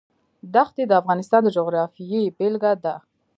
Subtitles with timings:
[0.53, 2.95] دښتې د افغانستان د جغرافیې بېلګه ده.